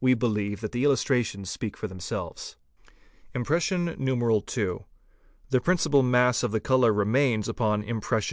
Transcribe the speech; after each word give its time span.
We 0.00 0.14
believe 0.14 0.60
that 0.60 0.70
the 0.70 0.84
illustrations 0.84 1.50
speak 1.50 1.76
for 1.76 1.88
themselves. 1.88 2.54
Impression 3.34 3.88
II.—The 3.88 5.60
principal 5.64 6.02
mass 6.04 6.44
of 6.44 6.52
the 6.52 6.60
colour 6.60 6.92
remains 6.92 7.48
upon 7.48 7.82
Jm_ 7.82 7.88
pression 8.00 8.32